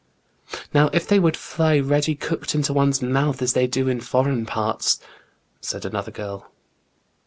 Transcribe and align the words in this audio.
Now, 0.73 0.89
if 0.93 1.07
they 1.07 1.19
would 1.19 1.37
fly 1.37 1.79
ready 1.79 2.15
cooked 2.15 2.55
into 2.55 2.73
one's 2.73 3.03
mouth, 3.03 3.39
as 3.39 3.53
they 3.53 3.67
do 3.67 3.87
in 3.87 4.01
foreign 4.01 4.47
parts!" 4.47 4.99
said 5.61 5.85
another 5.85 6.09
girl. 6.09 6.49